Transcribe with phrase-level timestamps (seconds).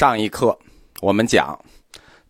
[0.00, 0.58] 上一课
[1.02, 1.62] 我们讲，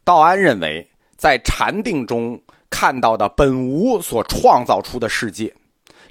[0.02, 0.84] 道安认为
[1.16, 2.36] 在禅定中
[2.68, 5.54] 看到的本无所创造出的世界，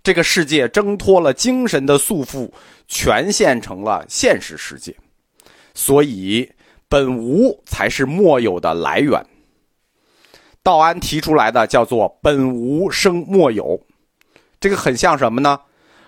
[0.01, 2.49] 这个世界挣脱了精神的束缚，
[2.87, 4.95] 全现成了现实世界，
[5.73, 6.49] 所以
[6.87, 9.21] 本无才是莫有的来源。
[10.63, 13.77] 道安提出来的叫做“本无生莫有”，
[14.61, 15.59] 这个很像什么呢？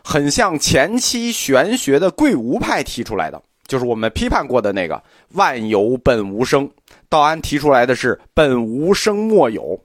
[0.01, 3.43] 很像前期玄学的贵无派提出来的。
[3.71, 5.01] 就是我们批判过的那个
[5.31, 6.69] “万有本无生”，
[7.07, 9.81] 道安提出来的是“本无生莫有”。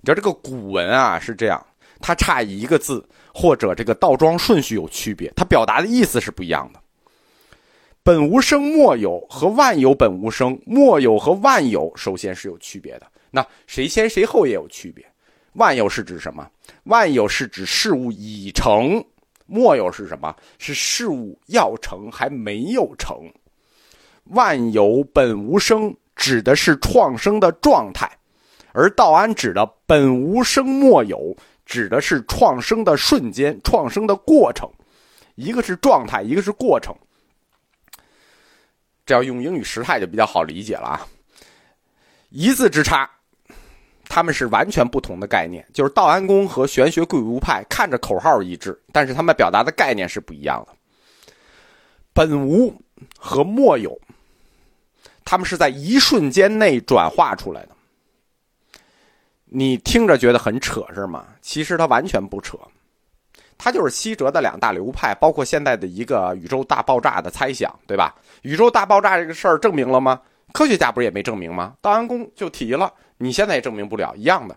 [0.00, 1.62] 你知道这个古文啊是这样，
[2.00, 6.80] 它差一个字或者这个倒装顺序有区别，它表达的意思是不一样的。
[8.02, 13.06] “本无生莫有”和“万有本无生”，“莫有”和“万有”首先是有区别的。
[13.30, 15.04] 那谁先谁后也有区别。
[15.52, 16.48] “万有”是指什么
[16.84, 19.04] ？“万有”是指事物已成。
[19.46, 20.34] 莫有是什么？
[20.58, 23.16] 是事物要成还没有成。
[24.24, 28.08] 万有本无生，指的是创生的状态；
[28.72, 34.68] 而道安指的本无生莫有，指的是创生的瞬间、创生的过程。
[35.36, 36.92] 一个是状态，一个是过程。
[39.04, 41.06] 这要用英语时态就比较好理解了啊，
[42.30, 43.08] 一字之差。
[44.08, 50.74] 他们是完全不同的概念，就是道安公和玄学贵无派看着口号一致，但是他们表达的概念是不一样的。
[52.12, 52.74] 本无
[53.18, 53.98] 和莫有，
[55.24, 57.70] 他们是在一瞬间内转化出来的。
[59.44, 61.26] 你听着觉得很扯是吗？
[61.42, 62.58] 其实它完全不扯，
[63.58, 68.14] 它就是西哲的两大流派，包括现在的一个宇宙大爆炸的猜想，对吧？
[68.42, 70.20] 宇宙大爆炸这个事儿证明了吗？
[70.56, 71.74] 科学家不是也没证明吗？
[71.82, 72.90] 道安公就提了。
[73.18, 74.56] 你现在也证明不了一样的，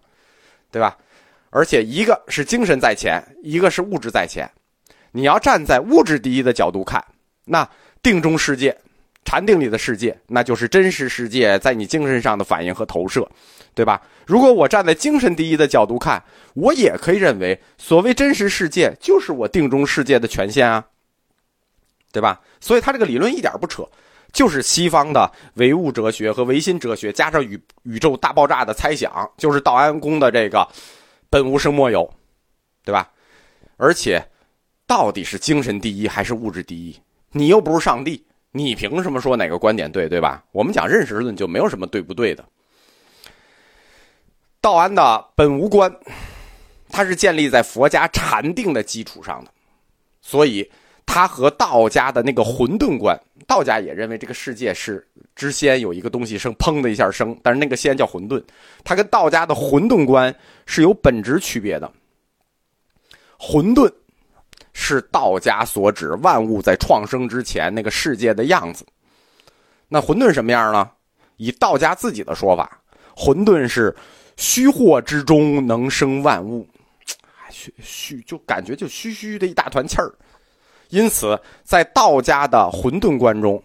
[0.71, 0.97] 对吧？
[1.49, 4.49] 而且一个是精神在前，一个是物质在前。
[5.11, 7.03] 你要站在物质第一的角度看，
[7.43, 7.69] 那
[8.01, 8.73] 定中世界、
[9.25, 13.29] 禅定里的世界，那就是真实世界在你精神上的反应和投射，
[13.73, 14.01] 对吧？
[14.25, 20.85] 如果我站在精神第一的角度看，我也可以认为，所谓真实世界就是我定中世界的权限啊，
[22.13, 22.39] 对吧？
[22.61, 23.85] 所以他这个理论一点不扯。
[24.31, 30.67] 就是西方的唯物哲学和唯心哲学，加上宇宇宙大爆炸的猜想，就是道安公的这个
[31.29, 32.07] 本无生莫有，
[32.85, 33.11] 对吧？
[33.77, 34.23] 而且，
[34.85, 36.95] 到底是精神第一还是物质第一？
[37.31, 40.07] 你又不是上帝，你凭什么说哪个观点对？
[40.07, 40.43] 对吧？
[40.51, 42.45] 我们讲认识论就没有什么对不对的。
[44.61, 45.91] 道安的本无观，
[46.89, 49.51] 它是建立在佛家禅定的基础上的，
[50.21, 50.69] 所以。
[51.11, 55.03] 他和道家的那个混沌观，道家也认为这个世界是
[55.35, 58.39] 之先有一个东西生，砰的一下生，但是那个先叫混沌。
[58.83, 60.33] 他跟道家的混沌观
[60.67, 61.91] 是有本质区别的。
[63.39, 63.91] 混沌
[64.71, 68.85] 是道家所指万物在创生之前那个世界的样子。
[69.87, 70.91] 那混沌什么样呢？
[71.37, 72.79] 以道家自己的说法，
[73.15, 73.95] 混沌是
[74.37, 76.67] 虚惑之中能生万物，
[77.49, 80.13] 虚虚就感觉就虚虚的一大团气儿。
[80.89, 83.61] 因此，在道家的混沌观中，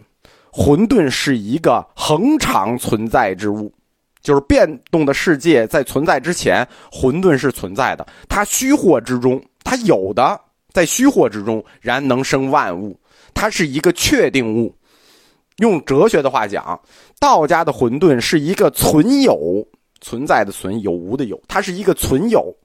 [0.51, 3.73] 混沌是一个恒常存在之物，
[4.21, 8.05] 就是变动的世界在存在之前，混沌是存在的。
[8.29, 10.39] 它虚惑之中，它有的
[10.71, 12.97] 在虚惑之中，然能生万物。
[13.33, 14.73] 它是一个确定物。
[15.57, 16.79] 用哲学的话讲，
[17.19, 19.65] 道家的混沌是一个存有
[19.99, 22.55] 存在的存有无的有，它是一个存有。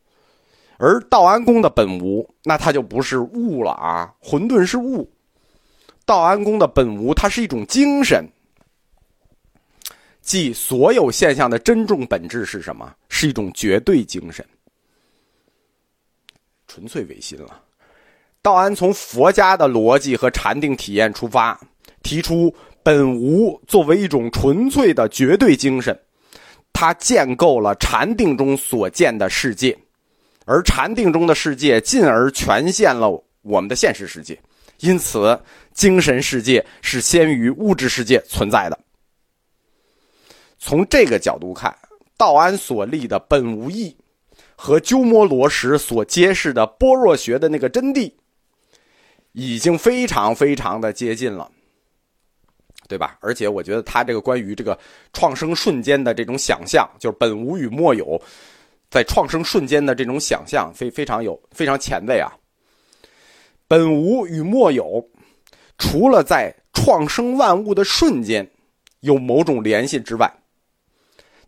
[0.80, 4.10] 而道安公的本无，那它就不是物了啊！
[4.18, 5.06] 混沌是物，
[6.06, 8.26] 道安公的本无，它是一种精神，
[10.22, 12.94] 即所有现象的真正本质是什么？
[13.10, 14.42] 是一种绝对精神，
[16.66, 17.60] 纯粹唯心了。
[18.40, 21.60] 道安从佛家的逻辑和禅定体验出发，
[22.02, 25.94] 提出本无作为一种纯粹的绝对精神，
[26.72, 29.78] 它建构了禅定中所见的世界。
[30.50, 33.08] 而禅定中的世界，进而全现了
[33.42, 34.36] 我们的现实世界，
[34.80, 35.40] 因此
[35.72, 38.76] 精神世界是先于物质世界存在的。
[40.58, 41.72] 从这个角度看，
[42.16, 43.96] 道安所立的本无义，
[44.56, 48.12] 和鸠摩罗什所揭示的般若学的那个真谛，
[49.30, 51.48] 已经非常非常的接近了，
[52.88, 53.16] 对吧？
[53.20, 54.76] 而且我觉得他这个关于这个
[55.12, 58.20] 创生瞬间的这种想象，就是本无与莫有。
[58.90, 62.30] 在创生瞬间的这种想象，非非常有非常前卫啊。
[63.68, 65.08] 本无与莫有，
[65.78, 68.44] 除了在创生万物的瞬间
[69.00, 70.28] 有某种联系之外，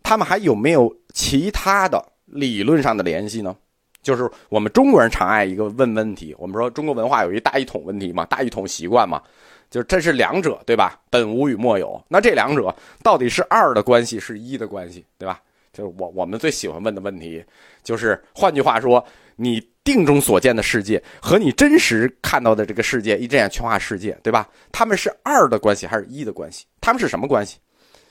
[0.01, 3.55] 他们还有没有其他的理论上的联系呢？
[4.01, 9.21] 就是我们中国人常爱一个问问题，我们说中国文化有一大一统问题嘛，大一统习惯嘛，
[9.69, 10.99] 就这是两者，对吧？
[11.09, 15.41] 本无与莫有，那这两者到底是二的关系，是一的关系，对吧？
[15.73, 17.43] 就是我我们最喜欢问的问题，
[17.83, 19.03] 就是换句话说，
[19.35, 24.47] 你定中所见的世界和你真实看到的这个世界，一这样全化世界，对吧？
[24.71, 26.65] 他们是二的关系还是一的关系？
[26.79, 27.57] 他们是什么关系？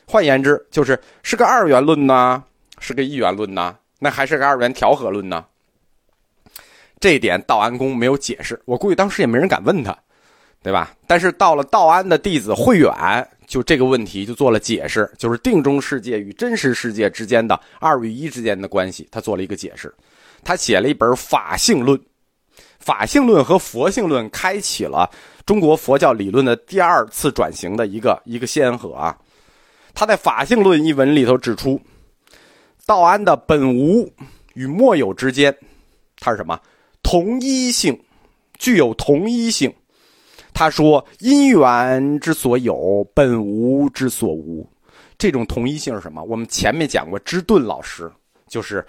[0.06, 2.42] 换言之，就是是个二元论呢，
[2.80, 3.78] 是个一元论呢？
[4.00, 5.44] 那还是个二元调和论呢？
[6.98, 9.96] 这一点道安公没有解释，我估计当时也没人敢问他，
[10.64, 10.92] 对吧？
[11.06, 12.90] 但是到了道安的弟子慧远。
[13.52, 19.94] 就这个问题就做了解释，就是定中世界与真实世界之间的二与一之间的关系，他做了一个解释。
[20.42, 21.98] 他写了一本《法性论》，
[22.78, 25.06] 法性论和佛性论开启了
[25.44, 29.14] 中国佛教理论的第二次转型的一个一个先河啊。
[29.92, 31.78] 他在《法性论》一文里头指出，
[32.86, 34.10] 道安的本无
[34.54, 35.54] 与莫有之间，
[36.18, 36.58] 它是什么？
[37.02, 38.02] 同一性，
[38.58, 39.70] 具有同一性。
[40.54, 44.68] 他说：“因缘之所有，本无之所无。”
[45.18, 46.22] 这种同一性是什么？
[46.24, 48.10] 我们前面讲过，芝顿老师
[48.48, 48.84] 就是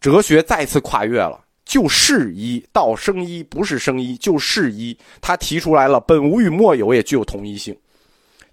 [0.00, 4.96] 哲学再次跨越了，就是一道生一，不是生一，就是一。
[5.20, 7.76] 他提出来了，本无与莫有也具有同一性。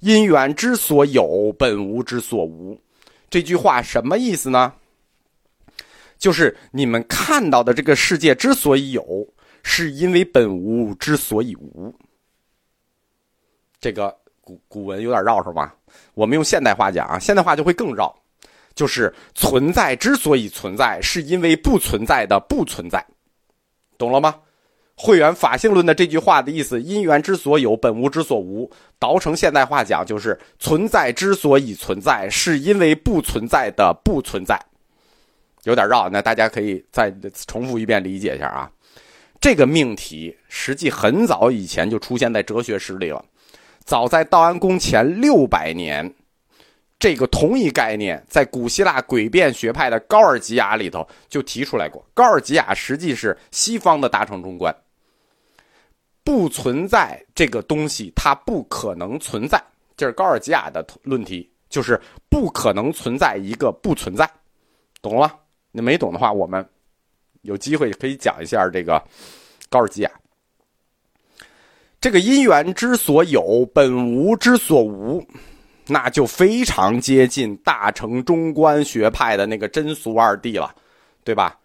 [0.01, 2.79] 因缘之所有，本无之所无。
[3.29, 4.73] 这句话什么意思呢？
[6.17, 9.27] 就是你们看到的这个世界之所以有，
[9.63, 11.93] 是因为本无之所以无。
[13.81, 15.75] 这个古古文有点绕是吧？
[16.13, 18.15] 我们用现代话讲啊，现代话就会更绕，
[18.75, 23.03] 就是存在之所以存在，是因为不存在的不存在，
[23.97, 24.35] 懂了吗？
[24.95, 28.69] 会员法性论的这句话的意思，因缘之所有，本无之所无，
[28.99, 34.63] 倒成现代话讲就是存在之所以存在，是因为不存在的不存在，
[35.63, 37.11] 有点绕，那大家可以再
[37.47, 38.69] 重复一遍理解一下啊。
[39.39, 43.25] 这个命题实际很早以前就出现在哲学史里了。
[43.83, 46.13] 早在道安公前六百年，
[46.99, 52.05] 这个同一概念在古希腊诡辩学派的高尔吉亚里头就提出来过。
[52.13, 54.73] 高尔吉亚实际是西方的大乘中观，
[56.23, 59.61] 不存在这个东西，它不可能存在。
[59.97, 61.99] 这是高尔吉亚的论题，就是
[62.29, 64.29] 不可能存在一个不存在，
[65.01, 65.33] 懂了吗？
[65.71, 66.65] 你没懂的话，我们
[67.41, 69.03] 有机会可以讲一下这个
[69.69, 70.11] 高尔吉亚。
[72.01, 75.23] 这个因缘之所有，本无之所无，
[75.85, 80.73] 那就非常接近大乘中观学派的那个真俗二谛了，
[81.23, 81.59] 对吧？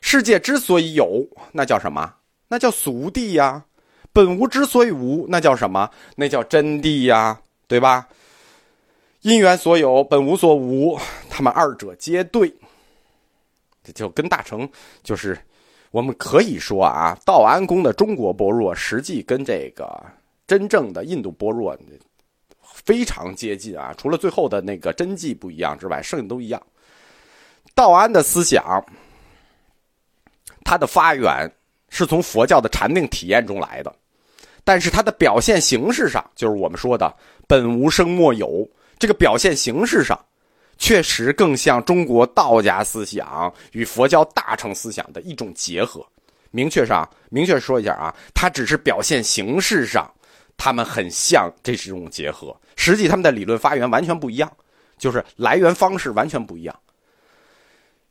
[0.00, 2.14] 世界之所以有，那叫什么？
[2.46, 3.64] 那叫俗谛呀。
[4.12, 5.90] 本无之所以无，那叫什么？
[6.14, 8.06] 那叫真谛呀，对吧？
[9.22, 10.96] 因缘所有，本无所无，
[11.28, 12.54] 他们二者皆对，
[13.82, 14.68] 这就跟大乘
[15.02, 15.36] 就是。
[15.90, 20.00] 我们可以说啊，道安公的中国般若实际跟这个
[20.46, 21.76] 真正的印度般若
[22.62, 26.62] 非常接近啊，除了最后的那个真迹不一样之外，剩下都一样。
[27.74, 28.84] 道安的思想，
[30.64, 31.50] 它的发源
[31.88, 33.92] 是从佛教的禅定体验中来的，
[34.62, 37.12] 但是它的表现形式上，就是我们说的
[37.48, 40.18] 本无生莫有，这个表现形式上。
[40.80, 46.04] 确实更像中国道家思想与佛教大乘思想的一种结合。
[46.50, 50.10] 明确上，明确说一下啊，它只是表现形式上，
[50.56, 52.58] 他们很像这是一种结合。
[52.76, 54.50] 实际他们的理论发源完全不一样，
[54.98, 56.80] 就是来源方式完全不一样。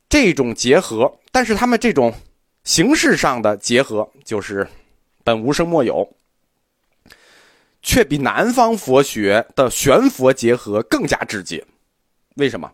[0.08, 2.14] 这种结合，但是他们这种
[2.62, 4.66] 形式上的结合，就是
[5.24, 6.08] 本无生莫有，
[7.82, 11.62] 却比南方佛学的玄佛结合更加直接。
[12.36, 12.70] 为什么？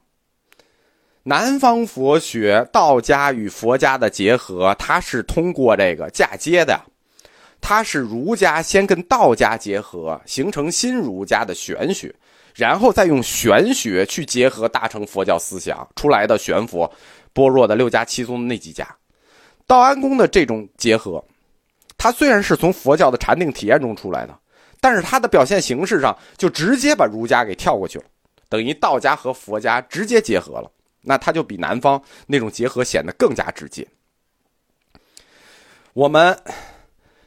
[1.22, 6.80] 南方佛学道家与佛家的结合，它是通过这个嫁接的，
[7.60, 12.14] 它是儒家先跟道家结合，形成新儒家的玄学，
[12.54, 16.88] 然后再用玄学去结合大乘佛教思想出来的玄佛，
[17.32, 18.86] 般若的六家七宗的那几家，
[19.66, 21.24] 道安公的这种结合，
[21.98, 24.38] 它虽然是从佛教的禅定体验中出来的，
[24.80, 28.04] 但是它的表现形式上就直接把儒家给跳过去了。
[28.48, 30.70] 等于道家和佛家直接结合了，
[31.02, 33.86] 那它就比南方那种结合显得更加直接。
[35.92, 36.38] 我们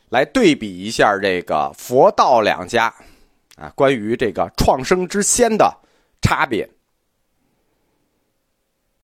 [0.09, 2.93] 来对比一下这个佛道两家
[3.55, 5.75] 啊，关于这个创生之先的
[6.21, 6.69] 差别。